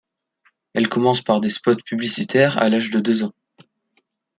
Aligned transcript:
Elle 0.73 0.89
commence 0.89 1.21
par 1.21 1.41
des 1.41 1.51
spots 1.51 1.75
publicitaires 1.85 2.57
à 2.57 2.69
l'âge 2.69 2.89
de 2.89 2.99
deux 2.99 3.23
ans. 3.23 3.33